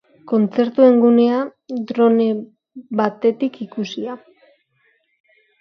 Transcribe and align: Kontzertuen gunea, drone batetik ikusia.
Kontzertuen 0.29 0.95
gunea, 1.01 1.41
drone 1.91 2.27
batetik 3.03 3.63
ikusia. 3.67 4.17